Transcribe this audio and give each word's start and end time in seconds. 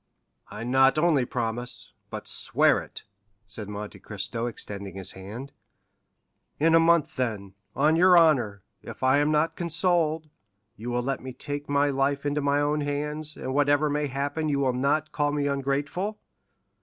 "I 0.49 0.63
not 0.63 0.97
only 0.97 1.25
promise, 1.25 1.93
but 2.09 2.27
swear 2.27 2.79
it!" 2.79 3.03
said 3.45 3.69
Monte 3.69 3.99
Cristo 3.99 4.47
extending 4.47 4.95
his 4.95 5.11
hand. 5.11 5.51
"In 6.59 6.73
a 6.73 6.79
month, 6.79 7.17
then, 7.17 7.53
on 7.75 7.95
your 7.95 8.17
honor, 8.17 8.63
if 8.81 9.03
I 9.03 9.19
am 9.19 9.29
not 9.29 9.55
consoled, 9.55 10.27
you 10.75 10.89
will 10.89 11.03
let 11.03 11.21
me 11.21 11.33
take 11.33 11.69
my 11.69 11.91
life 11.91 12.25
into 12.25 12.41
my 12.41 12.59
own 12.59 12.81
hands, 12.81 13.35
and 13.37 13.53
whatever 13.53 13.91
may 13.91 14.07
happen 14.07 14.49
you 14.49 14.57
will 14.57 14.73
not 14.73 15.11
call 15.11 15.31
me 15.31 15.45
ungrateful?" 15.45 16.17